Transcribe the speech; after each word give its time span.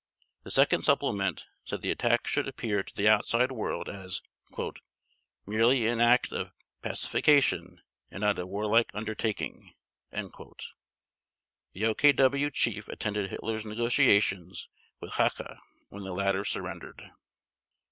The 0.41 0.49
second 0.49 0.81
supplement 0.81 1.45
said 1.63 1.83
the 1.83 1.91
attack 1.91 2.25
should 2.25 2.47
appear 2.47 2.81
to 2.81 2.95
the 2.95 3.07
outside 3.07 3.51
world 3.51 3.87
as 3.87 4.23
"merely 5.45 5.85
an 5.85 6.01
act 6.01 6.31
of 6.31 6.53
pacification 6.81 7.83
and 8.09 8.21
not 8.21 8.39
a 8.39 8.47
warlike 8.47 8.89
undertaking." 8.95 9.75
The 10.09 10.31
OKW 11.75 12.51
Chief 12.51 12.87
attended 12.87 13.29
Hitler's 13.29 13.63
negotiations 13.63 14.69
with 14.99 15.11
Hacha 15.11 15.59
when 15.89 16.01
the 16.01 16.13
latter 16.13 16.43
surrendered. 16.45 17.11